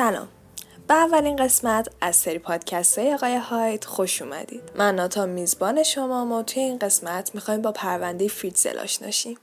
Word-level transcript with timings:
سلام. 0.00 0.28
به 0.88 0.94
اولین 0.94 1.36
قسمت 1.36 1.88
از 2.00 2.16
سری 2.16 2.38
پادکست 2.38 2.98
های 2.98 3.14
آقای 3.14 3.36
هایت 3.36 3.84
خوش 3.84 4.22
اومدید. 4.22 4.62
من 4.76 4.94
ناتا 4.94 5.26
میزبان 5.26 5.82
شما 5.82 6.38
و 6.38 6.42
توی 6.42 6.62
این 6.62 6.78
قسمت 6.78 7.34
می‌خوایم 7.34 7.62
با 7.62 7.72
پرونده 7.72 8.28
فریتزل 8.28 8.78
آشناشیم 8.78 9.38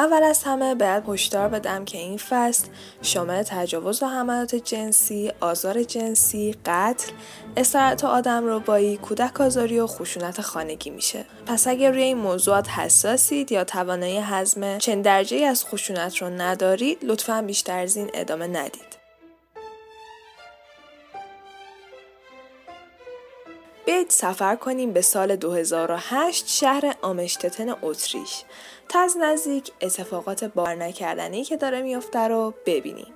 اول 0.00 0.22
از 0.22 0.42
همه 0.42 0.74
باید 0.74 1.04
هشدار 1.08 1.48
بدم 1.48 1.84
که 1.84 1.98
این 1.98 2.16
فصل 2.16 2.68
شامل 3.02 3.42
تجاوز 3.42 4.02
و 4.02 4.06
حملات 4.06 4.54
جنسی، 4.54 5.32
آزار 5.40 5.82
جنسی، 5.82 6.54
قتل، 6.66 7.12
استراحت 7.56 8.04
آدم 8.04 8.46
ربایی، 8.46 8.96
کودک 8.96 9.40
آزاری 9.40 9.80
و 9.80 9.86
خشونت 9.86 10.40
خانگی 10.40 10.90
میشه. 10.90 11.24
پس 11.46 11.66
اگر 11.66 11.90
روی 11.90 12.02
این 12.02 12.18
موضوعات 12.18 12.68
حساسید 12.68 13.52
یا 13.52 13.64
توانایی 13.64 14.18
حزم 14.18 14.78
چند 14.78 15.04
درجه 15.04 15.36
از 15.36 15.64
خشونت 15.64 16.16
رو 16.16 16.30
ندارید، 16.30 16.98
لطفا 17.02 17.42
بیشتر 17.42 17.78
از 17.78 17.96
این 17.96 18.10
ادامه 18.14 18.46
ندید. 18.46 18.89
بیایید 24.10 24.34
سفر 24.34 24.56
کنیم 24.56 24.92
به 24.92 25.00
سال 25.00 25.36
2008 25.36 26.48
شهر 26.48 26.94
آمشتتن 27.02 27.74
اتریش 27.82 28.44
تا 28.88 29.00
از 29.00 29.16
نزدیک 29.16 29.72
اتفاقات 29.80 30.44
بار 30.44 30.74
نکردنی 30.74 31.44
که 31.44 31.56
داره 31.56 31.82
میافته 31.82 32.28
رو 32.28 32.54
ببینیم. 32.66 33.14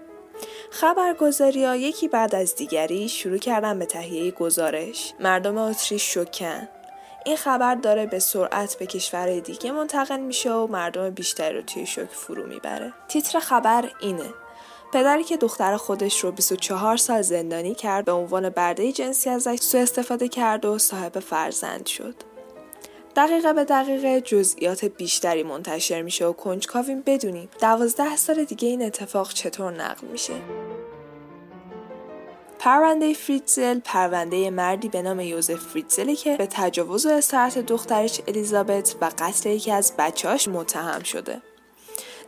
خبرگزاری 0.70 1.64
ها 1.64 1.76
یکی 1.76 2.08
بعد 2.08 2.34
از 2.34 2.54
دیگری 2.54 3.08
شروع 3.08 3.38
کردن 3.38 3.78
به 3.78 3.86
تهیه 3.86 4.30
گزارش. 4.30 5.14
مردم 5.20 5.58
اتریش 5.58 6.14
شکن. 6.14 6.68
این 7.26 7.36
خبر 7.36 7.74
داره 7.74 8.06
به 8.06 8.18
سرعت 8.18 8.76
به 8.78 8.86
کشورهای 8.86 9.40
دیگه 9.40 9.72
منتقل 9.72 10.20
میشه 10.20 10.52
و 10.52 10.66
مردم 10.66 11.10
بیشتری 11.10 11.56
رو 11.56 11.62
توی 11.62 11.86
شوک 11.86 12.10
فرو 12.10 12.46
می‌بره. 12.46 12.92
تیتر 13.08 13.38
خبر 13.38 13.90
اینه. 14.00 14.43
پدری 14.94 15.24
که 15.24 15.36
دختر 15.36 15.76
خودش 15.76 16.24
رو 16.24 16.32
24 16.32 16.96
سال 16.96 17.22
زندانی 17.22 17.74
کرد 17.74 18.04
به 18.04 18.12
عنوان 18.12 18.48
برده 18.48 18.92
جنسی 18.92 19.30
ازش 19.30 19.56
سوء 19.60 19.80
استفاده 19.80 20.28
کرد 20.28 20.64
و 20.64 20.78
صاحب 20.78 21.18
فرزند 21.20 21.86
شد. 21.86 22.14
دقیقه 23.16 23.52
به 23.52 23.64
دقیقه 23.64 24.20
جزئیات 24.20 24.84
بیشتری 24.84 25.42
منتشر 25.42 26.02
میشه 26.02 26.26
و 26.26 26.32
کنجکاویم 26.32 27.02
بدونیم 27.06 27.48
دوازده 27.60 28.16
سال 28.16 28.44
دیگه 28.44 28.68
این 28.68 28.82
اتفاق 28.82 29.32
چطور 29.32 29.72
نقل 29.72 30.06
میشه. 30.06 30.34
پرونده 32.58 33.14
فریتزل 33.14 33.80
پرونده 33.84 34.50
مردی 34.50 34.88
به 34.88 35.02
نام 35.02 35.20
یوزف 35.20 35.54
فریتزلی 35.54 36.16
که 36.16 36.36
به 36.36 36.46
تجاوز 36.50 37.06
و 37.06 37.10
استراحت 37.10 37.58
دخترش 37.58 38.20
الیزابت 38.28 38.96
و 39.00 39.10
قتل 39.18 39.50
یکی 39.50 39.70
از 39.70 39.92
بچهاش 39.98 40.48
متهم 40.48 41.02
شده. 41.02 41.42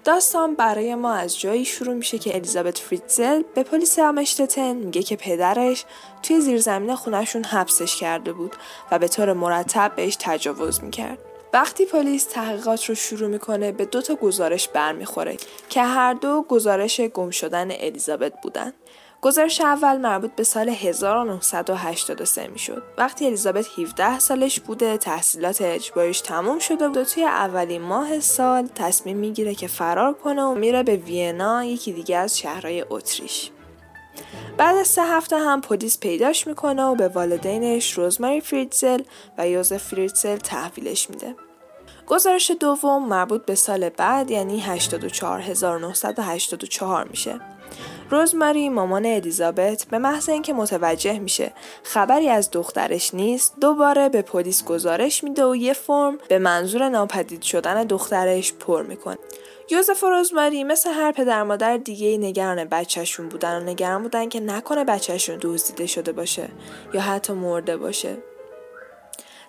داستان 0.06 0.54
برای 0.54 0.94
ما 0.94 1.12
از 1.14 1.40
جایی 1.40 1.64
شروع 1.64 1.94
میشه 1.94 2.18
که 2.18 2.34
الیزابت 2.34 2.78
فریتزل 2.78 3.42
به 3.54 3.62
پلیس 3.62 3.98
آمشتتن 3.98 4.72
میگه 4.72 5.02
که 5.02 5.16
پدرش 5.16 5.84
توی 6.22 6.40
زیرزمین 6.40 6.94
خونشون 6.94 7.44
حبسش 7.44 7.96
کرده 7.96 8.32
بود 8.32 8.56
و 8.90 8.98
به 8.98 9.08
طور 9.08 9.32
مرتب 9.32 9.92
بهش 9.96 10.16
تجاوز 10.20 10.84
می‌کرد. 10.84 11.18
وقتی 11.52 11.86
پلیس 11.86 12.24
تحقیقات 12.24 12.84
رو 12.84 12.94
شروع 12.94 13.28
می‌کنه 13.28 13.72
به 13.72 13.84
دو 13.84 14.02
تا 14.02 14.14
گزارش 14.14 14.68
برمیخوره 14.68 15.36
که 15.68 15.82
هر 15.82 16.14
دو 16.14 16.44
گزارش 16.48 17.00
گم 17.00 17.30
شدن 17.30 17.70
الیزابت 17.70 18.32
بودن. 18.42 18.72
گزارش 19.22 19.60
اول 19.60 19.96
مربوط 19.96 20.30
به 20.30 20.44
سال 20.44 20.68
1983 20.68 22.46
می‌شد. 22.46 22.82
وقتی 22.98 23.26
الیزابت 23.26 23.66
17 23.78 24.18
سالش 24.18 24.60
بوده 24.60 24.96
تحصیلات 24.96 25.62
اجباریش 25.62 26.20
تموم 26.20 26.58
شده 26.58 26.88
بود 26.88 26.96
و 26.96 27.04
توی 27.04 27.24
اولین 27.24 27.82
ماه 27.82 28.20
سال 28.20 28.68
تصمیم 28.74 29.16
می‌گیره 29.16 29.54
که 29.54 29.66
فرار 29.66 30.14
کنه 30.14 30.42
و 30.42 30.54
میره 30.54 30.82
به 30.82 30.96
وینا 30.96 31.64
یکی 31.64 31.92
دیگه 31.92 32.16
از 32.16 32.38
شهرهای 32.38 32.84
اتریش. 32.90 33.50
بعد 34.56 34.76
از 34.76 34.86
سه 34.86 35.02
هفته 35.02 35.38
هم 35.38 35.60
پلیس 35.60 35.98
پیداش 35.98 36.46
می‌کنه 36.46 36.84
و 36.84 36.94
به 36.94 37.08
والدینش 37.08 37.92
روزماری 37.92 38.40
فریتزل 38.40 39.02
و 39.38 39.48
یوزف 39.48 39.82
فریتزل 39.82 40.36
تحویلش 40.36 41.10
میده. 41.10 41.34
گزارش 42.06 42.50
دوم 42.60 43.08
مربوط 43.08 43.44
به 43.44 43.54
سال 43.54 43.88
بعد 43.88 44.30
یعنی 44.30 44.60
84984 44.60 47.08
میشه. 47.08 47.55
روزماری 48.10 48.68
مامان 48.68 49.06
الیزابت 49.06 49.86
به 49.90 49.98
محض 49.98 50.28
اینکه 50.28 50.52
متوجه 50.52 51.18
میشه 51.18 51.52
خبری 51.82 52.28
از 52.28 52.50
دخترش 52.50 53.14
نیست 53.14 53.54
دوباره 53.60 54.08
به 54.08 54.22
پلیس 54.22 54.64
گزارش 54.64 55.24
میده 55.24 55.44
و 55.44 55.56
یه 55.56 55.72
فرم 55.72 56.18
به 56.28 56.38
منظور 56.38 56.88
ناپدید 56.88 57.42
شدن 57.42 57.84
دخترش 57.84 58.52
پر 58.52 58.82
می‌کنه. 58.82 59.18
یوزف 59.70 60.04
و 60.04 60.06
روزماری 60.06 60.64
مثل 60.64 60.90
هر 60.90 61.12
پدر 61.12 61.42
مادر 61.42 61.76
دیگه 61.76 62.18
نگران 62.18 62.64
بچهشون 62.64 63.28
بودن 63.28 63.62
و 63.62 63.64
نگران 63.64 64.02
بودن 64.02 64.28
که 64.28 64.40
نکنه 64.40 64.84
بچهشون 64.84 65.38
دزدیده 65.42 65.86
شده 65.86 66.12
باشه 66.12 66.48
یا 66.94 67.00
حتی 67.00 67.32
مرده 67.32 67.76
باشه. 67.76 68.16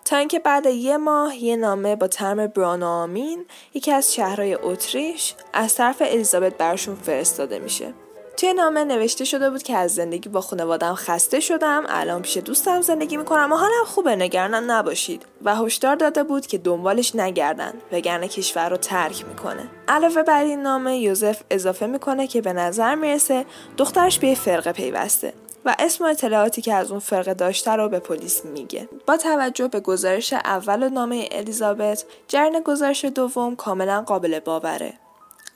تا 0.06 0.18
اینکه 0.18 0.40
بعد 0.40 0.66
یه 0.66 0.98
ماه 0.98 1.44
یه 1.44 1.56
نامه 1.56 1.96
با 1.96 2.08
ترم 2.08 2.48
برانامین 2.48 3.46
یکی 3.74 3.92
از 3.92 4.14
شهرهای 4.14 4.58
اتریش 4.62 5.36
از 5.54 5.76
طرف 5.76 6.02
الیزابت 6.06 6.58
برشون 6.58 6.96
فرستاده 6.96 7.60
میشه. 7.60 7.94
توی 8.38 8.54
نامه 8.54 8.84
نوشته 8.84 9.26
شده 9.26 9.50
بود 9.50 9.64
که 9.64 9.78
از 9.78 9.96
زندگی 9.96 10.30
با 10.30 10.42
خانوادم 10.42 10.96
خسته 10.96 11.40
شدم 11.40 11.84
الان 11.90 12.22
پیش 12.22 12.38
دوستم 12.38 12.82
زندگی 12.82 13.18
می‌کنم 13.18 13.54
و 13.54 13.56
حالم 13.56 13.86
خوبه 13.86 14.16
نگرانم 14.16 14.72
نباشید. 14.72 15.26
و 15.44 15.56
هشدار 15.56 15.96
داده 15.96 16.24
بود 16.24 16.48
که 16.48 16.58
دنبالش 16.58 17.16
نگردن 17.16 17.74
وگرنه 17.92 18.28
کشور 18.28 18.70
رو 18.70 18.78
ترک 18.78 19.26
می‌کنه. 19.26 19.68
علاوه 19.88 20.24
بر 20.24 20.44
این 20.44 20.62
نامه 20.62 20.98
یوزف 20.98 21.42
اضافه 21.50 21.88
می‌کنه 21.88 22.28
که 22.28 22.42
به 22.42 22.54
نظر 22.54 22.96
می‌رسه 22.96 23.46
دخترش 23.78 24.20
به 24.20 24.36
فرقه 24.36 24.72
پیوسته 24.72 25.34
و 25.66 25.76
اسم 25.80 26.04
و 26.04 26.08
اطلاعاتی 26.08 26.62
که 26.62 26.74
از 26.74 26.92
اون 26.92 27.00
فرقه 27.00 27.34
داشته 27.34 27.72
رو 27.72 27.90
به 27.90 28.00
پلیس 28.00 28.46
میگه. 28.46 28.90
با 29.08 29.18
توجه 29.18 29.68
به 29.68 29.80
گزارش 29.80 30.34
اول 30.34 30.90
نامه 30.90 31.30
الیزابت 31.32 32.06
جرن 32.28 32.62
گزارش 32.66 33.06
دوم 33.06 33.56
کاملا 33.56 34.02
قابل 34.02 34.40
باوره. 34.40 34.94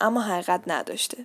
اما 0.01 0.21
حقیقت 0.21 0.61
نداشته. 0.67 1.17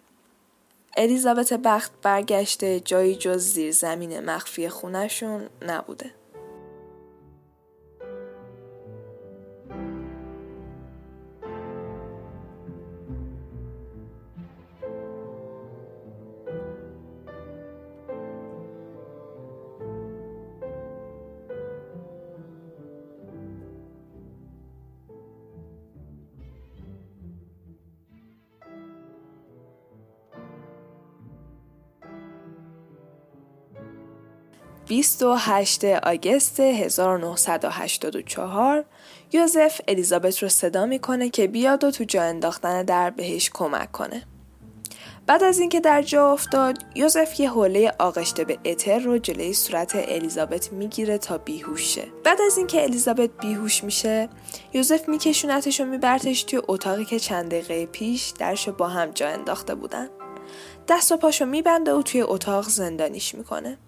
الیزابت 0.97 1.53
بخت 1.53 1.93
برگشته 2.03 2.81
جایی 2.81 3.17
جز 3.17 3.43
زیر 3.43 3.73
زمین 3.73 4.21
مخفی 4.21 4.69
خونشون 4.69 5.49
نبوده. 5.63 6.11
28 34.89 35.85
آگست 35.85 36.61
1984 36.61 38.85
یوزف 39.33 39.81
الیزابت 39.89 40.43
رو 40.43 40.49
صدا 40.49 40.87
می‌کنه 40.87 41.29
که 41.29 41.47
بیاد 41.47 41.85
و 41.85 41.91
تو 41.91 42.05
جا 42.05 42.23
انداختن 42.23 42.83
در 42.83 43.11
بهش 43.11 43.51
کمک 43.55 43.93
کنه. 43.93 44.23
بعد 45.27 45.45
از 45.45 45.59
اینکه 45.59 45.81
در 45.81 46.03
جا 46.03 46.33
افتاد 46.33 46.79
یوزف 46.95 47.41
یه 47.41 47.51
حوله 47.51 47.93
آغشته 47.99 48.45
به 48.45 48.59
اتر 48.65 48.99
رو 48.99 49.19
جلوی 49.19 49.55
صورت 49.55 49.93
الیزابت 49.95 50.73
می‌گیره 50.73 51.19
تا 51.19 51.39
بیهوش 51.39 51.95
شه. 51.95 52.05
بعد 52.25 52.39
از 52.47 52.59
اینکه 52.59 52.83
الیزابت 52.83 53.31
بیهوش 53.41 53.85
میشه 53.85 54.29
یوزف 54.73 55.09
میکشونتش 55.09 55.81
و 55.81 55.85
میبرتش 55.85 56.43
توی 56.43 56.61
اتاقی 56.69 57.05
که 57.05 57.19
چند 57.19 57.51
دقیقه 57.51 57.87
پیش 57.87 58.33
درشو 58.39 58.73
با 58.73 58.89
هم 58.89 59.11
جا 59.11 59.29
انداخته 59.29 59.75
بودن. 59.75 60.09
دست 60.89 61.13
و 61.13 61.17
پاشو 61.17 61.45
میبنده 61.45 61.95
و 61.95 62.03
توی 62.03 62.23
اتاق 62.23 62.69
زندانیش 62.69 63.35
می‌کنه. 63.35 63.79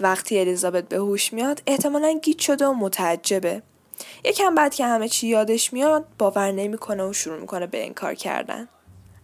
وقتی 0.00 0.38
الیزابت 0.38 0.88
به 0.88 0.96
هوش 0.96 1.32
میاد 1.32 1.62
احتمالا 1.66 2.18
گیت 2.22 2.38
شده 2.38 2.66
و 2.66 2.72
متعجبه 2.72 3.62
یکم 4.24 4.54
بعد 4.54 4.74
که 4.74 4.86
همه 4.86 5.08
چی 5.08 5.26
یادش 5.26 5.72
میاد 5.72 6.04
باور 6.18 6.52
نمی‌کنه 6.52 7.04
و 7.04 7.12
شروع 7.12 7.40
می‌کنه 7.40 7.66
به 7.66 7.86
انکار 7.86 8.14
کردن 8.14 8.68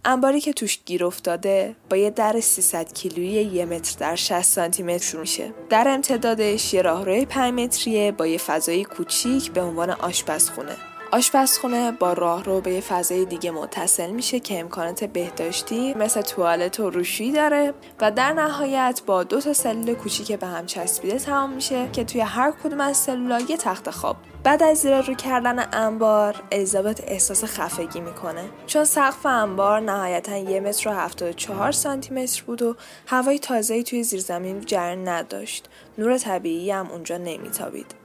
انباری 0.05 0.41
که 0.41 0.53
توش 0.53 0.79
گیر 0.87 1.05
افتاده 1.05 1.77
با 1.91 1.97
یه 1.97 2.11
در 2.11 2.41
300 2.41 2.93
کیلویی 2.93 3.45
یه 3.45 3.65
متر 3.65 3.97
در 3.99 4.17
60 4.17 4.43
سانتی 4.43 4.83
متر 4.83 5.05
شروع 5.05 5.21
میشه. 5.21 5.55
در 5.71 5.89
امتدادش 5.89 6.75
یه 6.75 6.83
راهروی 6.83 7.27
5 7.27 7.61
متریه 7.61 8.13
با 8.13 8.27
یه 8.27 8.39
فضای 8.39 8.85
کوچیک 8.85 9.51
به 9.51 9.63
عنوان 9.63 9.91
آشپزخونه. 9.91 10.77
آشپزخونه 11.15 11.93
با 11.93 12.13
راهرو 12.13 12.61
به 12.61 12.73
یه 12.73 12.81
فضای 12.81 13.25
دیگه 13.25 13.51
متصل 13.51 14.11
میشه 14.11 14.41
که 14.41 14.61
امکانات 14.61 15.05
بهداشتی 15.05 15.95
مثل 15.95 16.23
توالت 16.23 16.81
و 16.81 16.91
روشی 16.91 17.33
داره 17.33 17.75
و 18.01 18.11
در 18.11 18.33
نهایت 18.33 19.03
با 19.07 19.25
دو 19.25 19.41
تا 19.41 19.53
سلول 19.53 19.95
کوچیک 19.95 20.33
به 20.33 20.47
هم 20.47 20.67
چسبیده 20.67 21.19
تمام 21.19 21.53
میشه 21.53 21.89
که 21.93 22.05
توی 22.05 22.21
هر 22.21 22.51
کدوم 22.51 22.81
از 22.81 22.97
سلولا 22.97 23.41
یه 23.41 23.57
تخت 23.57 23.91
خواب. 23.91 24.17
بعد 24.45 24.63
از 24.63 24.79
زیر 24.79 25.01
رو 25.01 25.15
کردن 25.15 25.69
انبار 25.73 26.43
الیزابت 26.53 27.01
احساس 27.07 27.45
خفگی 27.45 28.01
می‌کنه. 28.01 28.45
چون 28.67 28.85
سقف 28.85 29.27
انبار 29.27 29.81
نهایتا 29.81 30.37
یه 30.37 30.61
متر 30.61 30.89
و 30.89 30.93
هفتاد 30.93 31.35
چهار 31.35 31.73
سانتی 31.73 32.15
متر 32.15 32.43
بود 32.47 32.63
و 32.63 32.77
هوای 33.07 33.39
تازهی 33.39 33.83
توی 33.83 34.03
زیرزمین 34.03 34.61
جریان 34.61 35.09
نداشت. 35.09 35.69
نور 35.99 36.19
طبیعی 36.19 36.71
هم 36.71 36.91
اونجا 36.91 37.17
نمیتابید. 37.17 38.02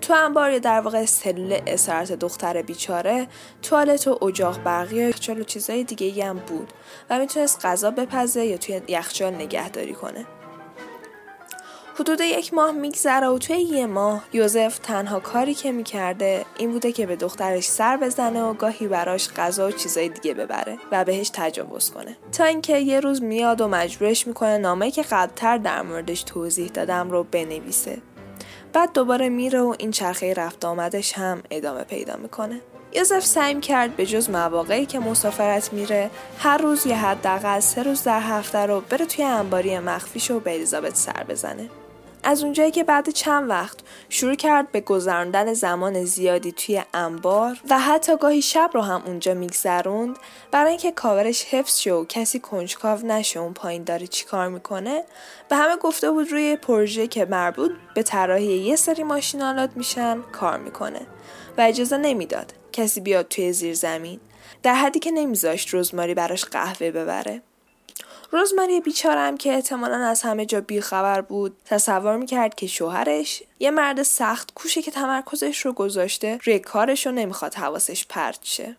تو 0.00 0.14
انبار 0.14 0.50
یا 0.50 0.58
در 0.58 0.80
واقع 0.80 1.04
سلول 1.04 1.60
اسارت 1.66 2.12
دختر 2.12 2.62
بیچاره 2.62 3.28
توالت 3.62 4.08
و 4.08 4.24
اجاق 4.24 4.62
برقی 4.62 5.04
و 5.04 5.08
یخچال 5.08 5.40
و 5.40 5.44
چیزای 5.44 5.84
دیگه 5.84 6.24
هم 6.24 6.38
بود 6.38 6.72
و 7.10 7.18
می‌تونست 7.18 7.66
غذا 7.66 7.90
بپزه 7.90 8.44
یا 8.44 8.56
توی 8.56 8.80
یخچال 8.88 9.34
نگهداری 9.34 9.92
کنه. 9.92 10.26
حدود 12.00 12.20
یک 12.20 12.54
ماه 12.54 12.72
میگذره 12.72 13.28
و 13.28 13.38
توی 13.38 13.56
یه 13.56 13.86
ماه 13.86 14.24
یوزف 14.32 14.78
تنها 14.78 15.20
کاری 15.20 15.54
که 15.54 15.72
می‌کرده 15.72 16.44
این 16.58 16.70
بوده 16.70 16.92
که 16.92 17.06
به 17.06 17.16
دخترش 17.16 17.64
سر 17.64 17.96
بزنه 17.96 18.42
و 18.42 18.54
گاهی 18.54 18.88
براش 18.88 19.28
غذا 19.28 19.68
و 19.68 19.70
چیزای 19.70 20.08
دیگه 20.08 20.34
ببره 20.34 20.78
و 20.92 21.04
بهش 21.04 21.30
تجاوز 21.32 21.90
کنه. 21.90 22.16
تا 22.32 22.44
اینکه 22.44 22.78
یه 22.78 23.00
روز 23.00 23.22
میاد 23.22 23.60
و 23.60 23.68
مجبورش 23.68 24.26
می‌کنه 24.26 24.58
نامه 24.58 24.90
که 24.90 25.02
قبلتر 25.02 25.58
در 25.58 25.82
موردش 25.82 26.22
توضیح 26.22 26.68
دادم 26.68 27.10
رو 27.10 27.24
بنویسه. 27.24 27.98
بعد 28.72 28.92
دوباره 28.92 29.28
میره 29.28 29.60
و 29.60 29.74
این 29.78 29.90
چرخه 29.90 30.34
رفت 30.34 30.64
آمدش 30.64 31.12
هم 31.12 31.42
ادامه 31.50 31.84
پیدا 31.84 32.16
می‌کنه. 32.16 32.60
یوزف 32.92 33.24
سعی 33.24 33.60
کرد 33.60 33.96
به 33.96 34.06
جز 34.06 34.30
مواقعی 34.30 34.86
که 34.86 34.98
مسافرت 34.98 35.72
میره 35.72 36.10
هر 36.38 36.58
روز 36.58 36.86
یه 36.86 36.96
حداقل 36.96 37.60
سه 37.60 37.82
روز 37.82 38.02
در 38.02 38.20
هفته 38.20 38.58
رو 38.58 38.80
بره 38.80 39.06
توی 39.06 39.24
انباری 39.24 39.78
مخفیش 39.78 40.30
و 40.30 40.40
به 40.40 40.54
الیزابت 40.54 40.96
سر 40.96 41.24
بزنه. 41.28 41.68
از 42.22 42.42
اونجایی 42.42 42.70
که 42.70 42.84
بعد 42.84 43.10
چند 43.10 43.50
وقت 43.50 43.78
شروع 44.08 44.34
کرد 44.34 44.72
به 44.72 44.80
گذراندن 44.80 45.54
زمان 45.54 46.04
زیادی 46.04 46.52
توی 46.52 46.82
انبار 46.94 47.60
و 47.70 47.78
حتی 47.78 48.16
گاهی 48.16 48.42
شب 48.42 48.70
رو 48.74 48.80
هم 48.80 49.02
اونجا 49.06 49.34
میگذروند 49.34 50.16
برای 50.50 50.70
اینکه 50.70 50.92
کاورش 50.92 51.44
حفظ 51.44 51.78
شه 51.78 51.92
و 51.92 52.04
کسی 52.04 52.38
کنجکاو 52.38 53.06
نشه 53.06 53.40
اون 53.40 53.54
پایین 53.54 53.84
داره 53.84 54.06
چیکار 54.06 54.48
می‌کنه 54.48 55.04
به 55.48 55.56
همه 55.56 55.76
گفته 55.76 56.10
بود 56.10 56.32
روی 56.32 56.56
پروژه 56.56 57.06
که 57.06 57.24
مربوط 57.24 57.70
به 57.94 58.02
طراحی 58.02 58.58
یه 58.58 58.76
سری 58.76 59.02
ماشینالات 59.02 59.70
میشن 59.74 60.22
کار 60.22 60.58
می‌کنه 60.58 61.00
و 61.58 61.60
اجازه 61.60 61.96
نمی‌داد 61.96 62.52
کسی 62.72 63.00
بیاد 63.00 63.28
توی 63.28 63.52
زیر 63.52 63.74
زمین 63.74 64.20
در 64.62 64.74
حدی 64.74 64.98
که 64.98 65.10
نمیذاشت 65.10 65.68
روزماری 65.68 66.14
براش 66.14 66.44
قهوه 66.44 66.90
ببره. 66.90 67.42
روزماری 68.30 68.80
بیچارم 68.80 69.36
که 69.36 69.54
احتمالا 69.54 69.96
از 69.96 70.22
همه 70.22 70.46
جا 70.46 70.60
بیخبر 70.60 71.20
بود. 71.20 71.56
تصور 71.64 72.16
می‌کرد 72.16 72.54
که 72.54 72.66
شوهرش 72.66 73.42
یه 73.58 73.70
مرد 73.70 74.02
سخت 74.02 74.54
کوشه 74.54 74.82
که 74.82 74.90
تمرکزش 74.90 75.66
رو 75.66 75.72
گذاشته 75.72 76.38
روی 76.44 76.58
کارش 76.58 77.06
رو 77.06 77.12
نمی‌خواد 77.12 77.54
حواسش 77.54 78.06
پرت 78.06 78.38
شه. 78.42 78.76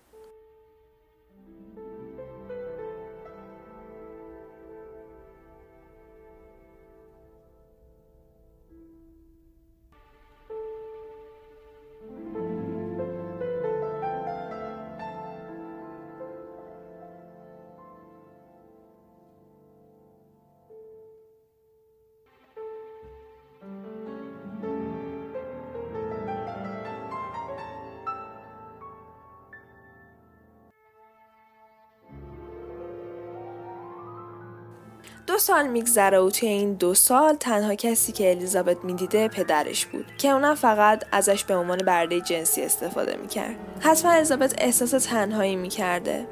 دو 35.38 35.42
سال 35.42 35.68
میگذره 35.68 36.20
و 36.20 36.30
توی 36.30 36.50
این 36.50 36.74
دو 36.74 36.94
سال 36.94 37.36
تنها 37.36 37.76
کسی 37.76 38.12
که 38.12 38.32
الیزابت 38.32 38.78
می‌دیده 38.84 39.28
پدرش 39.28 39.86
بود 39.86 40.06
که 40.18 40.30
اونم 40.30 40.56
فقط 40.56 41.04
ازش 41.12 41.44
به 41.44 41.56
عنوان 41.56 41.78
برده 41.78 42.22
جنسی 42.22 42.62
استفاده 42.62 43.18
می‌کرد. 43.18 43.56
حتما 43.80 44.12
الیزابت 44.12 44.54
احساس 44.58 44.92
تنهایی 45.06 45.56
می‌کرده. 45.56 46.28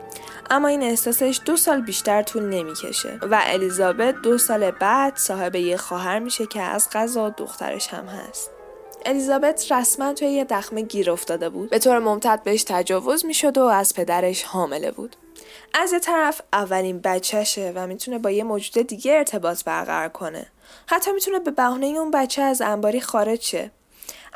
اما 0.50 0.68
این 0.68 0.84
احساسش 0.84 1.40
دو 1.46 1.58
سال 1.58 1.82
بیشتر 1.82 2.22
طول 2.22 2.44
نمی‌کشه 2.44 3.20
و 3.32 3.42
الیزابت 3.44 4.16
دو 4.22 4.38
سال 4.38 4.72
بعد 4.72 5.16
صاحب 5.16 5.56
یه 5.56 5.78
خواهر 5.78 6.20
میشه 6.20 6.46
که 6.46 6.62
از 6.62 6.90
غذا 6.94 7.30
دخترش 7.30 7.88
هم 7.88 8.06
هست. 8.06 8.52
الیزابت 9.06 9.72
رسما 9.72 10.14
توی 10.14 10.28
یه 10.28 10.44
دخمه 10.44 10.82
گیر 10.82 11.12
افتاده 11.12 11.50
بود. 11.50 11.70
به 11.70 11.80
طور 11.80 12.00
ممتد 12.00 12.42
بهش 12.44 12.64
تجاوز 12.64 13.26
می‌شد 13.26 13.58
و 13.58 13.64
از 13.64 13.94
پدرش 13.94 14.44
حامله 14.44 14.92
بود. 14.92 15.16
از 15.78 15.94
یه 15.94 16.00
طرف 16.00 16.42
اولین 16.54 17.00
بچهشه 17.00 17.72
و 17.76 17.88
می‌تونه 17.88 18.20
با 18.20 18.32
یه 18.32 18.44
موجود 18.44 18.88
دیگه 18.88 19.14
ارتباط 19.14 19.64
برقرار 19.64 20.10
کنه. 20.10 20.46
حتی 20.88 21.12
می‌تونه 21.12 21.40
به 21.40 21.52
بهونه 21.52 21.86
اون 21.86 22.12
بچه 22.12 22.42
از 22.42 22.62
انباری 22.62 23.02
خارج 23.02 23.42
شه 23.42 23.72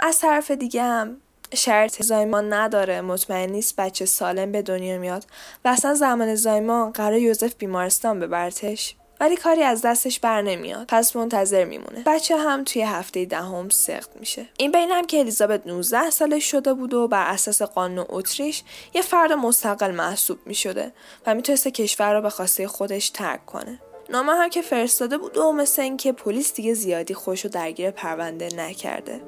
از 0.01 0.19
طرف 0.19 0.51
دیگه 0.51 0.83
هم 0.83 1.17
شرط 1.53 2.03
زایمان 2.03 2.53
نداره 2.53 3.01
مطمئن 3.01 3.49
نیست 3.49 3.75
بچه 3.75 4.05
سالم 4.05 4.51
به 4.51 4.61
دنیا 4.61 4.97
میاد 4.97 5.25
و 5.65 5.67
اصلا 5.67 5.93
زمان 5.93 6.35
زایمان 6.35 6.91
قرار 6.91 7.17
یوزف 7.17 7.55
بیمارستان 7.55 8.19
ببرتش. 8.19 8.95
ولی 9.19 9.37
کاری 9.37 9.63
از 9.63 9.81
دستش 9.81 10.19
بر 10.19 10.41
نمیاد. 10.41 10.85
پس 10.87 11.15
منتظر 11.15 11.65
میمونه. 11.65 12.03
بچه 12.05 12.37
هم 12.37 12.63
توی 12.63 12.81
هفته 12.81 13.25
دهم 13.25 13.69
سخت 13.69 14.09
میشه. 14.19 14.45
این 14.57 14.71
بین 14.71 14.91
هم 14.91 15.07
که 15.07 15.19
الیزابت 15.19 15.67
19 15.67 16.09
سالش 16.09 16.51
شده 16.51 16.73
بود 16.73 16.93
و 16.93 17.07
بر 17.07 17.27
اساس 17.27 17.61
قانون 17.61 18.05
اتریش 18.09 18.63
یه 18.93 19.01
فرد 19.01 19.31
مستقل 19.31 19.91
محسوب 19.91 20.39
می‌شده 20.45 20.91
و 21.27 21.35
می‌تونسته 21.35 21.71
کشور 21.71 22.13
رو 22.13 22.21
به 22.21 22.29
خواسته 22.29 22.67
خودش 22.67 23.09
ترک 23.09 23.45
کنه. 23.45 23.79
نامه 24.09 24.31
هم 24.33 24.49
که 24.49 24.61
فرستاده 24.61 25.17
بود 25.17 25.37
و 25.37 25.51
مثل 25.51 25.81
اینکه 25.81 26.11
پلیس 26.11 26.53
دیگه 26.53 26.73
زیادی 26.73 27.13
خوش 27.13 27.45
و 27.45 27.49
درگیر 27.49 27.91
پرونده 27.91 28.49
نکرده. 28.55 29.21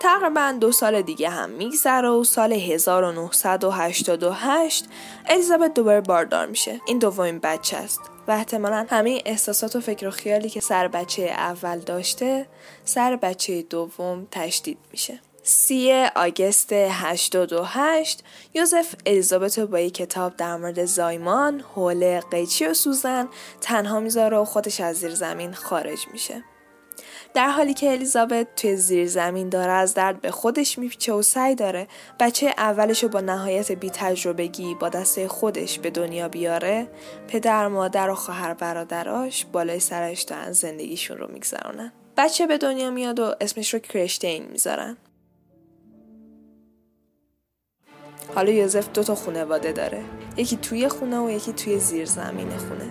تقریبا 0.00 0.56
دو 0.60 0.72
سال 0.72 1.02
دیگه 1.02 1.30
هم 1.30 1.50
میگذره 1.50 2.08
و 2.08 2.24
سال 2.24 2.52
1988 2.52 4.84
الیزابت 5.26 5.74
دوباره 5.74 6.00
باردار 6.00 6.46
میشه 6.46 6.80
این 6.86 6.98
دومین 6.98 7.38
بچه 7.38 7.76
است 7.76 8.00
و 8.28 8.30
احتمالا 8.30 8.86
همه 8.90 9.22
احساسات 9.26 9.76
و 9.76 9.80
فکر 9.80 10.08
و 10.08 10.10
خیالی 10.10 10.48
که 10.48 10.60
سر 10.60 10.88
بچه 10.88 11.22
اول 11.22 11.78
داشته 11.78 12.46
سر 12.84 13.16
بچه 13.16 13.62
دوم 13.62 14.28
تشدید 14.30 14.78
میشه 14.90 15.20
سی 15.42 16.08
آگست 16.16 16.72
828 16.72 18.24
یوزف 18.54 18.94
الیزابت 19.06 19.60
با 19.60 19.80
یک 19.80 19.94
کتاب 19.94 20.36
در 20.36 20.56
مورد 20.56 20.84
زایمان، 20.84 21.64
حوله، 21.74 22.22
قیچی 22.30 22.66
و 22.66 22.74
سوزن 22.74 23.28
تنها 23.60 24.00
می‌ذاره 24.00 24.36
و 24.36 24.44
خودش 24.44 24.80
از 24.80 24.96
زیر 24.96 25.14
زمین 25.14 25.52
خارج 25.52 26.06
میشه. 26.12 26.44
در 27.34 27.48
حالی 27.48 27.74
که 27.74 27.92
الیزابت 27.92 28.46
توی 28.56 28.76
زیر 28.76 29.06
زمین 29.06 29.48
داره 29.48 29.72
از 29.72 29.94
درد 29.94 30.20
به 30.20 30.30
خودش 30.30 30.78
میپیچه 30.78 31.12
و 31.12 31.22
سعی 31.22 31.54
داره 31.54 31.88
بچه 32.20 32.54
اولش 32.58 33.02
رو 33.02 33.08
با 33.08 33.20
نهایت 33.20 33.72
بی 33.72 33.90
تجربگی 33.90 34.74
با 34.74 34.88
دسته 34.88 35.28
خودش 35.28 35.78
به 35.78 35.90
دنیا 35.90 36.28
بیاره 36.28 36.88
پدر 37.28 37.68
مادر 37.68 38.10
و 38.10 38.14
خواهر 38.14 38.54
برادراش 38.54 39.44
بالای 39.44 39.80
سرش 39.80 40.22
دارن 40.22 40.52
زندگیشون 40.52 41.18
رو 41.18 41.32
میگذرونن. 41.32 41.92
بچه 42.16 42.46
به 42.46 42.58
دنیا 42.58 42.90
میاد 42.90 43.20
و 43.20 43.34
اسمش 43.40 43.74
رو 43.74 43.80
کرشتین 43.80 44.46
می‌ذارن. 44.52 44.96
حالا 48.34 48.50
یوزف 48.50 48.88
دو 48.92 49.02
تا 49.02 49.14
خانواده 49.14 49.72
داره. 49.72 50.02
یکی 50.36 50.56
توی 50.56 50.88
خونه 50.88 51.20
و 51.20 51.30
یکی 51.30 51.52
توی 51.52 51.78
زیر 51.78 52.04
زمین 52.04 52.56
خونه. 52.56 52.90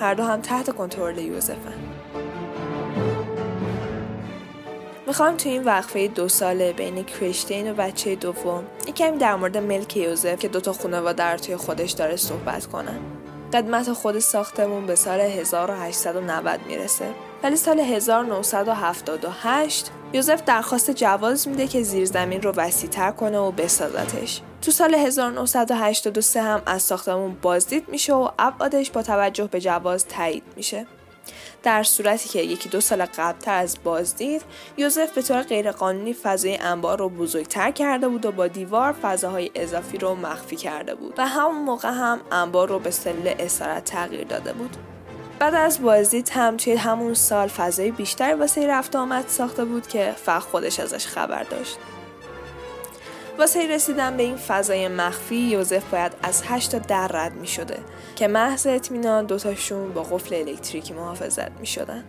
هر 0.00 0.14
دو 0.14 0.22
هم 0.22 0.40
تحت 0.40 0.70
کنترل 0.70 1.18
یوزفن. 1.18 1.97
می‌خوام 5.08 5.36
تو 5.36 5.48
این 5.48 5.64
وقفه 5.64 6.08
دو 6.08 6.28
ساله 6.28 6.72
بین 6.72 7.04
کریشتین 7.04 7.70
و 7.70 7.74
بچه 7.74 8.14
دوم 8.14 8.64
یکمی 8.86 9.18
در 9.18 9.36
مورد 9.36 9.56
ملک 9.56 9.96
یوزف 9.96 10.38
که 10.38 10.48
دوتا 10.48 10.72
خانواده 10.72 11.18
در 11.18 11.38
توی 11.38 11.56
خودش 11.56 11.90
داره 11.90 12.16
صحبت 12.16 12.66
کنم 12.66 13.00
قدمت 13.52 13.92
خود 13.92 14.18
ساختمون 14.18 14.86
به 14.86 14.94
سال 14.94 15.20
1890 15.20 16.60
می‌رسه 16.66 17.10
ولی 17.42 17.56
سال 17.56 17.80
1978 17.80 19.90
یوزف 20.12 20.44
درخواست 20.44 20.90
جواز 20.90 21.48
میده 21.48 21.66
که 21.66 21.82
زیرزمین 21.82 22.42
رو 22.42 22.52
وسیعتر 22.56 23.10
کنه 23.10 23.38
و 23.38 23.50
بسازتش. 23.50 24.40
تو 24.62 24.70
سال 24.70 24.94
1983 24.94 26.42
هم 26.42 26.62
از 26.66 26.82
ساختمون 26.82 27.36
بازدید 27.42 27.88
میشه 27.88 28.14
و 28.14 28.28
ابعادش 28.38 28.90
با 28.90 29.02
توجه 29.02 29.46
به 29.46 29.60
جواز 29.60 30.06
تایید 30.06 30.42
میشه. 30.56 30.86
در 31.62 31.82
صورتی 31.82 32.28
که 32.28 32.42
یکی 32.42 32.68
دو 32.68 32.80
سال 32.80 33.04
قبلتر 33.04 33.54
از 33.54 33.76
بازدید 33.84 34.42
یوزف 34.76 35.12
به 35.12 35.22
طور 35.22 35.42
غیرقانونی 35.42 36.14
فضای 36.14 36.56
انبار 36.56 36.98
رو 36.98 37.08
بزرگتر 37.08 37.70
کرده 37.70 38.08
بود 38.08 38.26
و 38.26 38.32
با 38.32 38.46
دیوار 38.46 38.92
فضاهای 38.92 39.50
اضافی 39.54 39.98
رو 39.98 40.14
مخفی 40.14 40.56
کرده 40.56 40.94
بود 40.94 41.14
و 41.18 41.26
همون 41.26 41.64
موقع 41.64 41.88
هم 41.88 42.20
انبار 42.32 42.68
رو 42.68 42.78
به 42.78 42.90
سلول 42.90 43.34
اسارت 43.38 43.84
تغییر 43.84 44.24
داده 44.24 44.52
بود. 44.52 44.76
بعد 45.38 45.54
از 45.54 45.82
بازدید 45.82 46.28
هم 46.28 46.56
همون 46.78 47.14
سال 47.14 47.48
فضای 47.48 47.90
بیشتری 47.90 48.34
واسه 48.34 48.66
رفت 48.66 48.96
آمد 48.96 49.24
ساخته 49.28 49.64
بود 49.64 49.86
که 49.86 50.14
فقط 50.24 50.42
خودش 50.42 50.80
ازش 50.80 51.06
خبر 51.06 51.42
داشت. 51.42 51.78
واسه 53.38 53.66
رسیدن 53.66 54.16
به 54.16 54.22
این 54.22 54.36
فضای 54.36 54.88
مخفی 54.88 55.36
یوزف 55.36 55.84
باید 55.90 56.12
از 56.22 56.42
هشت 56.46 56.72
تا 56.72 56.78
در 56.78 57.08
رد 57.08 57.32
می 57.32 57.46
شده 57.46 57.78
که 58.16 58.28
محض 58.28 58.66
اطمینان 58.66 59.26
دوتاشون 59.26 59.92
با 59.92 60.02
قفل 60.02 60.34
الکتریکی 60.34 60.94
محافظت 60.94 61.50
می 61.50 61.66
شدن. 61.66 62.04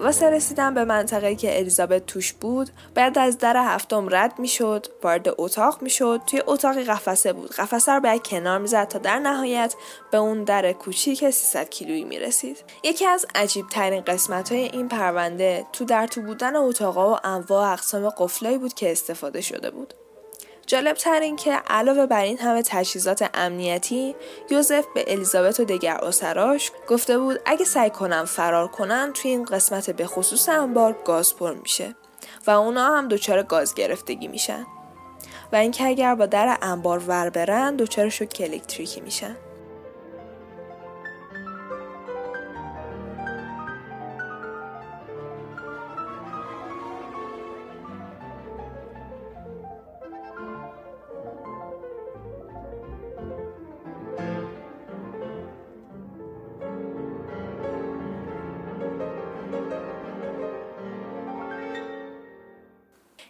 واسه 0.00 0.30
رسیدن 0.30 0.74
به 0.74 0.84
منطقه 0.84 1.34
که 1.34 1.58
الیزابت 1.58 2.06
توش 2.06 2.32
بود 2.32 2.70
باید 2.96 3.18
از 3.18 3.38
در 3.38 3.56
هفتم 3.56 4.06
رد 4.10 4.38
می‌شد 4.38 4.86
وارد 5.02 5.34
اتاق 5.38 5.82
می‌شد 5.82 6.20
توی 6.26 6.42
اتاقی 6.46 6.84
قفسه 6.84 7.32
بود. 7.32 7.50
قفسه 7.52 7.92
رو 7.92 8.00
باید 8.00 8.22
کنار 8.22 8.58
می‌زد 8.58 8.88
تا 8.88 8.98
در 8.98 9.18
نهایت 9.18 9.74
به 10.10 10.18
اون 10.18 10.44
در 10.44 10.72
کوچیک 10.72 11.30
300 11.30 11.68
کیلویی 11.68 12.04
می‌رسید. 12.04 12.64
یکی 12.84 13.06
از 13.06 13.26
عجیب 13.34 13.68
ترین 13.68 14.00
قسمت 14.00 14.52
های 14.52 14.62
این 14.62 14.88
پرونده 14.88 15.66
تو 15.72 15.84
در 15.84 16.06
تو 16.06 16.22
بودن 16.22 16.56
اتاقا 16.56 17.14
و 17.14 17.18
انواع 17.24 17.72
اقسام 17.72 18.08
قفلایی 18.08 18.58
بود 18.58 18.74
که 18.74 18.92
استفاده 18.92 19.40
شده 19.40 19.70
بود. 19.70 19.94
جالب 20.66 20.96
تر 20.96 21.20
این 21.20 21.36
که 21.36 21.52
علاوه 21.52 22.06
بر 22.06 22.22
این 22.22 22.38
همه 22.38 22.62
تجهیزات 22.62 23.30
امنیتی 23.34 24.16
یوزف 24.50 24.84
به 24.94 25.04
الیزابت 25.06 25.60
و 25.60 25.64
دگر 25.64 25.96
اسراش 25.96 26.72
گفته 26.88 27.18
بود 27.18 27.40
اگه 27.44 27.64
سعی 27.64 27.90
کنم 27.90 28.24
فرار 28.24 28.68
کنن 28.68 29.12
توی 29.14 29.30
این 29.30 29.44
قسمت 29.44 29.90
به 29.90 30.06
خصوص 30.06 30.48
انبار 30.48 30.96
گاز 31.04 31.36
پر 31.36 31.54
میشه 31.54 31.94
و 32.46 32.50
اونا 32.50 32.96
هم 32.96 33.08
دچار 33.08 33.42
گاز 33.42 33.74
گرفتگی 33.74 34.28
میشن. 34.28 34.66
و 35.52 35.56
اینکه 35.56 35.86
اگر 35.86 36.14
با 36.14 36.26
در 36.26 36.58
انبار 36.62 36.98
ور 36.98 37.30
برن 37.30 37.76
دچار 37.76 38.08
شوک 38.08 38.42
الکتریکی 38.44 39.00
میشن. 39.00 39.36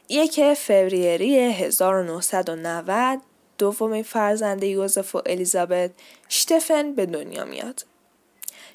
یک 0.09 0.55
فوریری 0.55 1.37
1990 1.39 3.21
دومین 3.59 4.03
فرزند 4.03 4.63
یوزف 4.63 5.15
و 5.15 5.23
الیزابت 5.27 5.91
شتفن 6.29 6.95
به 6.95 7.07
دنیا 7.07 7.45
میاد. 7.45 7.85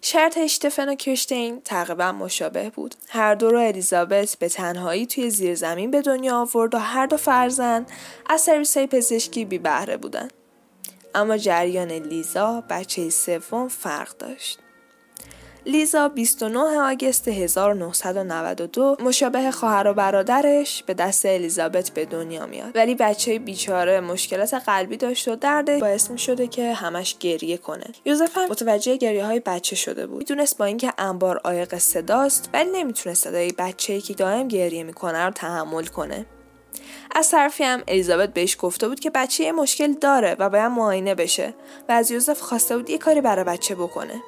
شرط 0.02 0.38
اشتفن 0.38 0.90
و 0.90 0.96
کشتین 0.96 1.62
تقریبا 1.62 2.12
مشابه 2.12 2.70
بود. 2.70 2.96
هر 3.10 3.36
دو 3.36 3.52
رو 3.52 3.60
الیزابت 3.60 4.36
به 4.40 4.50
تنهایی 4.50 5.06
توی 5.06 5.30
زیر 5.30 5.56
زمین 5.56 5.92
به 5.92 6.02
دنیا 6.02 6.42
آورد 6.42 6.76
و 6.76 6.78
هر 6.78 7.06
دو 7.06 7.18
فرزند 7.18 7.92
از 8.30 8.42
سرویس 8.42 8.78
پزشکی 8.78 9.46
بی 9.46 9.58
بهره 9.58 9.98
بودن. 9.98 10.28
اما 11.16 11.38
جریان 11.38 11.92
لیزا 11.92 12.64
بچه 12.70 13.10
سوم 13.10 13.68
فرق 13.68 14.18
داشت. 14.18 14.60
لیزا 15.65 16.10
29 16.10 16.60
آگست 16.60 17.27
1992 17.27 18.98
مشابه 19.00 19.51
خواهر 19.51 19.88
و 19.88 19.94
برادرش 19.94 20.84
به 20.84 20.94
دست 20.94 21.25
الیزابت 21.25 21.89
به 21.89 22.06
دنیا 22.06 22.46
میاد. 22.46 22.72
ولی 22.75 22.96
بچه 22.96 23.39
بیچاره 23.39 24.00
مشکلات 24.00 24.53
قلبی 24.53 24.98
داشت 24.98 25.27
و 25.27 25.36
درد 25.36 25.80
باعث 25.80 26.12
می 26.12 26.20
شده 26.20 26.48
که 26.48 26.74
همش 26.74 27.18
گریه 27.20 27.58
کنه. 27.58 27.86
یوزف 28.06 28.38
هم 28.38 28.50
متوجه 28.50 28.98
گریه 28.98 29.25
های 29.25 29.39
بچه 29.39 29.75
شده 29.75 30.08
بود. 30.08 30.18
می‌دونست 30.18 30.58
با 30.58 30.65
اینکه 30.65 30.94
انبار 30.98 31.38
عایق 31.38 31.77
صداست 31.77 32.50
ولی 32.53 32.70
نمی‌تونه 32.72 33.15
صدای 33.15 33.51
بچه‌ای 33.58 34.01
که 34.01 34.13
دائم 34.13 34.48
گریه 34.48 34.84
می‌کنه 34.84 35.25
رو 35.25 35.32
تحمل 35.32 35.86
کنه. 35.86 36.25
از 37.15 37.30
طرفی 37.30 37.63
هم 37.63 37.84
الیزابت 37.88 38.34
بهش 38.34 38.58
گفته 38.60 38.88
بود 38.88 39.00
که 39.00 39.10
بچه 39.10 39.44
یه 39.44 39.51
مشکل 39.51 39.94
داره 39.94 40.36
و 40.39 40.50
باید 40.50 40.72
معاینه 40.72 41.15
بشه 41.15 41.53
و 41.89 41.91
از 41.91 42.12
یوزف 42.12 42.41
خواسته 42.41 42.77
بود 42.77 42.89
یه 42.89 42.98
کاری 42.98 43.22
برای 43.22 43.46
بچه 43.46 43.75
بکنه. 43.75 44.22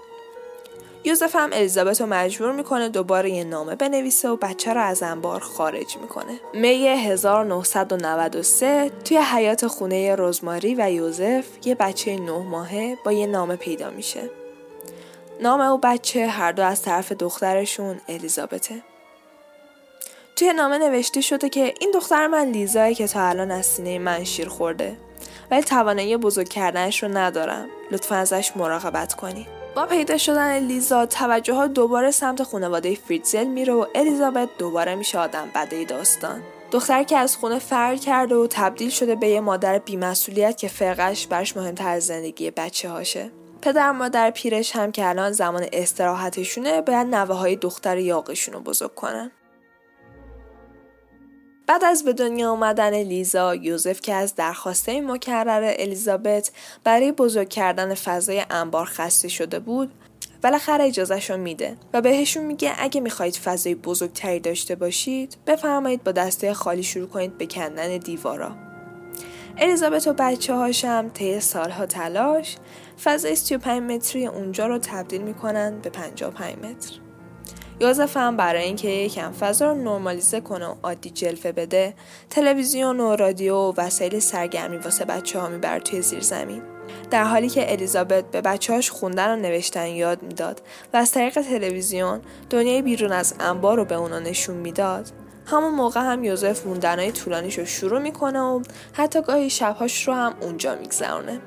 یوزف 1.06 1.36
هم 1.36 1.50
الیزابت 1.54 2.02
رو 2.02 2.08
مجبور 2.08 2.52
می‌کنه 2.52 2.90
دوباره 2.90 3.30
یه 3.30 3.44
نامه 3.44 3.76
بنویسه 3.76 4.30
و 4.30 4.36
بچه 4.36 4.74
رو 4.74 4.82
از 4.82 5.04
انبار 5.04 5.40
خارج 5.40 5.98
می‌کنه. 5.98 6.40
می 6.54 6.88
1993 6.88 8.92
توی 9.06 9.18
حیات 9.18 9.68
خونه 9.68 10.16
رزماری 10.16 10.76
و 10.76 10.92
یوزف 10.92 11.46
یه 11.66 11.76
بچه 11.76 12.16
نه 12.16 12.38
ماهه 12.38 12.98
با 13.06 13.12
یه 13.12 13.28
نامه 13.28 13.56
پیدا 13.56 13.90
میشه. 13.90 14.30
نامه 15.42 15.66
و 15.66 15.78
بچه 15.78 16.28
هر 16.28 16.52
دو 16.52 16.64
از 16.64 16.82
طرف 16.82 17.12
دخترشون 17.12 18.02
الیزابته. 18.10 18.84
توی 20.36 20.54
نامه 20.54 20.78
نوشته 20.78 21.22
شده 21.22 21.50
که 21.50 21.74
این 21.80 21.92
دختر 21.94 22.28
من 22.28 22.52
لیزایی 22.52 22.96
که 22.96 23.08
تا 23.08 23.22
الان 23.22 23.52
از 23.52 23.66
سینه 23.66 24.00
من 24.00 24.24
شیر 24.24 24.48
خورده 24.48 24.98
ولی 25.52 25.64
توانایی 25.64 26.18
بزرگ 26.18 26.50
کردنش 26.50 27.04
رو 27.04 27.18
ندارم 27.18 27.68
لطفا 27.92 28.16
ازش 28.16 28.52
مراقبت 28.56 29.14
کنید 29.14 29.63
با 29.76 29.86
پیدا 29.86 30.18
شدن 30.18 30.60
لیزا 30.60 31.06
توجه 31.06 31.54
ها 31.54 31.68
دوباره 31.68 32.12
سمت 32.12 32.44
خانواده 32.44 32.96
فریتزل 32.96 33.48
میره 33.48 33.74
و 33.74 33.86
الیزابت 33.96 34.50
دوباره 34.58 34.96
میشه 34.96 35.20
آدم 35.20 35.50
بده 35.56 35.86
داستان. 35.86 36.42
دختر 36.72 37.04
که 37.04 37.18
از 37.18 37.38
خونه 37.38 37.60
فرار 37.60 37.96
کرده 37.96 38.36
و 38.36 38.48
تبدیل 38.50 38.90
شده 38.90 39.16
به 39.16 39.28
یه 39.28 39.42
مادر 39.42 39.80
بیمسئولیت 39.80 40.58
که 40.58 40.68
فرقش 40.68 41.28
برش 41.28 41.58
مهمتر 41.58 42.00
زندگی 42.00 42.52
بچه 42.52 42.90
هاشه. 42.90 43.32
پدر 43.62 43.92
مادر 43.92 44.32
پیرش 44.32 44.76
هم 44.76 44.92
که 44.92 45.10
الان 45.10 45.32
زمان 45.32 45.66
استراحتشونه 45.74 46.82
باید 46.82 47.08
نوه 47.08 47.36
های 47.36 47.56
دختر 47.56 47.98
یاقشون 47.98 48.54
رو 48.54 48.60
بزرگ 48.60 48.96
کنن. 48.96 49.32
بعد 51.74 51.84
از 51.84 52.04
به 52.04 52.14
دنیا 52.14 52.52
آمدن 52.52 52.94
لیزا 52.94 53.56
یوزف 53.56 54.02
که 54.02 54.14
از 54.14 54.36
درخواسته 54.36 55.02
مکرر 55.02 55.74
الیزابت 55.80 56.52
برای 56.84 57.12
بزرگ 57.12 57.50
کردن 57.50 57.94
فضای 57.94 58.46
انبار 58.50 58.86
خسته 58.86 59.28
شده 59.28 59.60
بود 59.60 59.92
بالاخره 60.44 60.84
اجازهش 60.84 61.30
رو 61.30 61.38
میده 61.38 61.78
و 61.94 62.02
بهشون 62.02 62.44
میگه 62.44 62.74
اگه 62.78 63.02
می‌خواهید 63.02 63.36
فضای 63.36 63.76
بزرگتری 63.76 64.40
داشته 64.40 64.76
باشید 64.76 65.38
بفرمایید 65.48 66.04
با 66.04 66.12
دسته 66.12 66.54
خالی 66.54 66.84
شروع 66.84 67.08
کنید 67.08 67.38
به 67.38 67.46
کندن 67.46 67.98
دیوارا. 67.98 68.56
الیزابت 69.58 70.08
و 70.08 70.14
بچه 70.14 70.54
هاشم 70.54 71.10
طی 71.14 71.40
سالها 71.40 71.86
تلاش 71.86 72.58
فضای 73.04 73.36
35 73.36 73.92
متری 73.92 74.28
اونجا 74.28 74.68
رو 74.68 74.78
تبدیل 74.78 75.22
می‌کنن 75.22 75.80
به 75.82 75.90
55 75.90 76.56
متر. 76.58 77.03
یوزف 77.84 78.18
هم 78.18 78.38
برای 78.38 78.64
اینکه 78.64 78.88
یکم 78.88 79.32
فضا 79.32 79.72
رو 79.72 79.76
نرمالیزه 79.76 80.42
کنه 80.42 80.68
و 80.68 80.76
عادی 80.84 81.10
جلفه 81.10 81.52
بده 81.52 81.94
تلویزیون 82.30 83.00
و 83.00 83.16
رادیو 83.16 83.56
و 83.56 83.74
وسایل 83.78 84.20
سرگرمی 84.20 84.78
واسه 84.78 85.06
بچه 85.06 85.40
ها 85.40 85.50
میبر 85.50 85.80
توی 85.80 86.02
زیر 86.02 86.20
زمین. 86.20 86.62
در 87.12 87.24
حالی 87.24 87.50
که 87.50 87.72
الیزابت 87.72 88.32
به 88.32 88.42
بچه‌هاش 88.42 88.92
خوندن 88.92 89.34
و 89.34 89.36
نوشتن 89.36 89.88
یاد 89.88 90.24
می‌داد 90.24 90.62
و 90.94 90.98
از 90.98 91.12
طریق 91.12 91.42
تلویزیون 91.42 92.22
دنیای 92.50 92.82
بیرون 92.82 93.12
از 93.12 93.36
انبار 93.40 93.78
رو 93.78 93.86
به 93.86 93.96
اونا 93.96 94.20
نشون 94.20 94.56
می‌داد 94.56 95.12
همون 95.46 95.74
موقع 95.76 96.02
هم 96.02 96.24
یوزف 96.24 96.66
موندنهای 96.66 97.12
طولانیش 97.12 97.60
رو 97.60 97.66
شروع 97.66 98.00
می‌کنه 98.00 98.40
و 98.40 98.62
حتی 98.94 99.22
گاهی 99.22 99.50
شبهاش 99.50 100.08
رو 100.08 100.14
هم 100.14 100.34
اونجا 100.42 100.76
میگذرونه. 100.76 101.40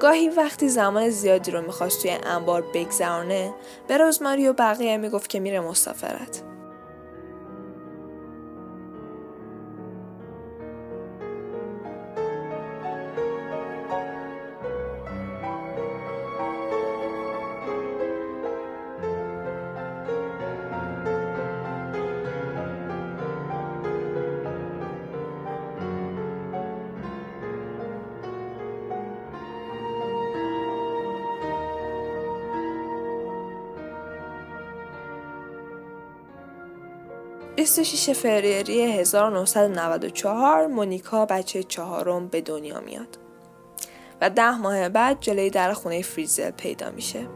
گاهی 0.00 0.28
وقتی 0.28 0.68
زمان 0.68 1.10
زیادی 1.10 1.50
رو 1.50 1.62
می‌خواست 1.62 2.02
توی 2.02 2.10
انبار 2.10 2.64
بگذرانه 2.74 3.54
به 3.88 3.98
رزماری 3.98 4.48
و 4.48 4.52
بقیه 4.52 4.96
می‌گفت 4.96 5.30
که 5.30 5.40
میره 5.40 5.60
مسافرت. 5.60 6.49
26 37.60 38.10
فوریه 38.10 38.88
1994 38.88 40.66
مونیکا 40.66 41.26
بچه 41.26 41.62
چهارم 41.62 42.28
به 42.28 42.40
دنیا 42.40 42.80
میاد 42.80 43.18
و 44.20 44.30
ده 44.30 44.58
ماه 44.58 44.88
بعد 44.88 45.20
جلوی 45.20 45.50
در 45.50 45.72
خونه 45.72 46.02
فریزل 46.02 46.50
پیدا 46.50 46.90
میشه. 46.90 47.26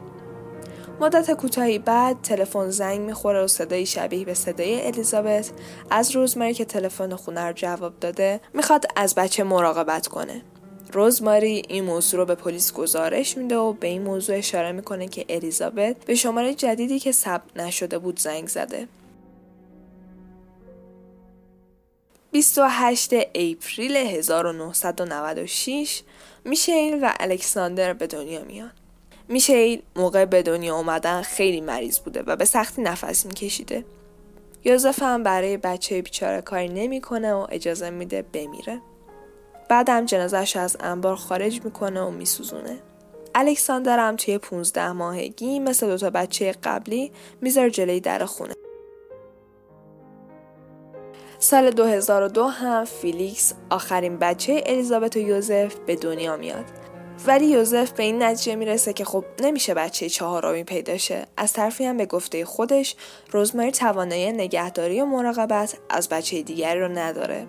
مدت 1.00 1.30
کوتاهی 1.30 1.78
بعد 1.78 2.16
تلفن 2.22 2.70
زنگ 2.70 3.00
می‌خوره 3.00 3.44
و 3.44 3.46
صدایی 3.46 3.86
شبیه 3.86 4.24
به 4.24 4.34
صدای 4.34 4.86
الیزابت 4.86 5.50
از 5.90 6.10
روزماری 6.10 6.54
که 6.54 6.64
تلفن 6.64 7.16
خونه 7.16 7.40
رو 7.40 7.52
جواب 7.52 7.92
داده 8.00 8.40
می‌خواد 8.54 8.84
از 8.96 9.14
بچه 9.14 9.44
مراقبت 9.44 10.06
کنه. 10.06 10.42
روزماری 10.92 11.62
این 11.68 11.84
موضوع 11.84 12.20
رو 12.20 12.26
به 12.26 12.34
پلیس 12.34 12.72
گزارش 12.72 13.36
میده 13.36 13.56
و 13.56 13.72
به 13.72 13.86
این 13.86 14.02
موضوع 14.02 14.36
اشاره 14.36 14.72
می‌کنه 14.72 15.08
که 15.08 15.24
الیزابت 15.28 15.96
به 16.06 16.14
شماره 16.14 16.54
جدیدی 16.54 16.98
که 16.98 17.12
ثبت 17.12 17.56
نشده 17.56 17.98
بود 17.98 18.20
زنگ 18.20 18.48
زده. 18.48 18.88
28 22.34 23.14
اپریل 23.34 23.96
1996 23.96 26.02
میشیل 26.44 27.04
و 27.04 27.12
الکساندر 27.20 27.92
به 27.92 28.06
دنیا 28.06 28.44
میان. 28.44 28.70
میشیل 29.28 29.82
موقع 29.96 30.24
به 30.24 30.42
دنیا 30.42 30.76
اومدن 30.76 31.22
خیلی 31.22 31.60
مریض 31.60 31.98
بوده 31.98 32.22
و 32.22 32.36
به 32.36 32.44
سختی 32.44 32.82
نفس 32.82 33.26
میکشیده. 33.26 33.84
یوزف 34.64 35.02
هم 35.02 35.22
برای 35.22 35.56
بچه 35.56 36.02
بیچاره 36.02 36.40
کاری 36.40 36.68
نمی‌کنه 36.68 37.34
و 37.34 37.46
اجازه 37.50 37.90
میده 37.90 38.22
بمیره. 38.22 38.80
بعدم 39.68 40.04
جنازش 40.04 40.56
از 40.56 40.76
انبار 40.80 41.16
خارج 41.16 41.64
می‌کنه 41.64 42.00
و 42.00 42.10
میسوزونه. 42.10 42.78
الکساندر 43.34 43.98
هم 43.98 44.16
توی 44.16 44.38
15 44.38 44.92
ماهگی 44.92 45.58
مثل 45.58 45.86
دوتا 45.86 46.10
بچه 46.10 46.52
قبلی 46.52 47.12
می‌ذاره 47.40 47.70
جلوی 47.70 48.00
در 48.00 48.24
خونه. 48.24 48.54
سال 51.44 51.70
2002 51.70 52.44
هم 52.44 52.84
فیلیکس 52.84 53.52
آخرین 53.70 54.18
بچه 54.18 54.62
الیزابت 54.66 55.16
و 55.16 55.18
یوزف 55.18 55.74
به 55.86 55.96
دنیا 55.96 56.36
میاد. 56.36 56.64
ولی 57.26 57.46
یوزف 57.46 57.90
به 57.90 58.02
این 58.02 58.22
نتیجه 58.22 58.54
می‌رسه 58.56 58.92
که 58.92 59.04
خب 59.04 59.24
نمیشه 59.42 59.74
بچه 59.74 60.08
چهارمی 60.08 60.64
پیدا 60.64 60.96
شه. 60.96 61.26
از 61.36 61.52
طرفی 61.52 61.84
هم 61.84 61.96
به 61.96 62.06
گفته 62.06 62.44
خودش 62.44 62.96
روزماری 63.30 63.72
توانایی 63.72 64.32
نگهداری 64.32 65.00
و 65.00 65.04
مراقبت 65.04 65.76
از 65.90 66.08
بچه 66.08 66.42
دیگری 66.42 66.80
رو 66.80 66.88
نداره. 66.88 67.46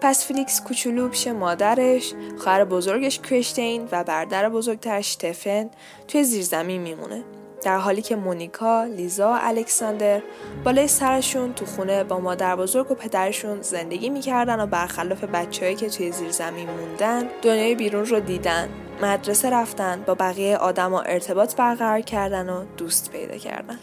پس 0.00 0.26
فیلیکس 0.26 0.62
کوچولو 0.62 1.08
پیش 1.08 1.26
مادرش 1.26 2.12
خواهر 2.38 2.64
بزرگش 2.64 3.20
کریستین 3.20 3.88
و 3.92 4.04
برادر 4.04 4.48
بزرگترش 4.48 5.16
اشتفن 5.16 5.70
توی 6.08 6.24
زیرزمین 6.24 6.80
میمونه. 6.80 7.24
در 7.68 7.78
حالی 7.78 8.02
که 8.02 8.16
مونیکا، 8.16 8.84
لیزا 8.84 9.32
و 9.32 9.38
الکساندر 9.40 10.22
بالای 10.64 10.88
سرشون 10.88 11.54
تو 11.54 11.66
خونه 11.66 12.04
با 12.04 12.20
مادر 12.20 12.56
بزرگ 12.56 12.90
و 12.90 12.94
پدرشون 12.94 13.62
زندگی 13.62 14.10
می‌کردن 14.10 14.60
و 14.60 14.66
برخلاف 14.66 15.24
بچههایی 15.24 15.76
که 15.76 15.88
توی 15.90 16.12
زیر 16.12 16.30
زمین 16.30 16.70
موندن 16.70 17.28
دنیای 17.42 17.74
بیرون 17.74 18.06
رو 18.06 18.20
دیدن 18.20 18.68
مدرسه 19.02 19.50
رفتن 19.50 20.02
با 20.06 20.14
بقیه 20.14 20.56
آدم 20.56 20.94
و 20.94 21.02
ارتباط 21.06 21.56
برقرار 21.56 22.00
کردن 22.00 22.48
و 22.48 22.64
دوست 22.76 23.12
پیدا 23.12 23.36
کردن. 23.36 23.78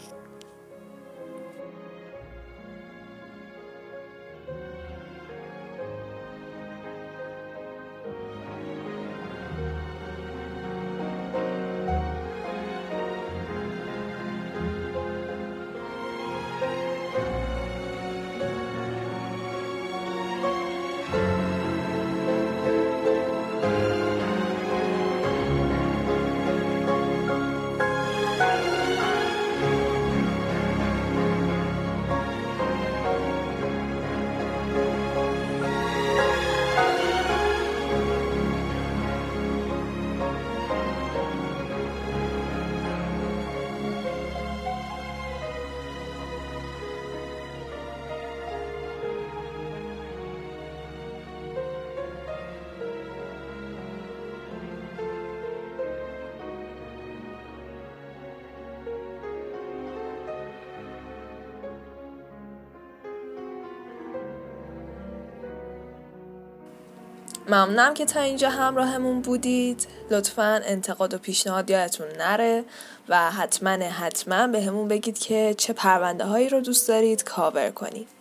ممنونم 67.48 67.94
که 67.94 68.04
تا 68.04 68.20
اینجا 68.20 68.50
همراهمون 68.50 69.20
بودید. 69.20 69.86
لطفا 70.10 70.60
انتقاد 70.64 71.14
و 71.14 71.18
پیشنهاد 71.18 71.70
یادتون 71.70 72.06
نره 72.18 72.64
و 73.08 73.30
حتما 73.30 73.70
حتما 73.70 74.46
به 74.46 74.62
همون 74.62 74.88
بگید 74.88 75.18
که 75.18 75.54
چه 75.58 75.72
پرونده 75.72 76.24
هایی 76.24 76.48
رو 76.48 76.60
دوست 76.60 76.88
دارید 76.88 77.24
کاور 77.24 77.70
کنید. 77.70 78.15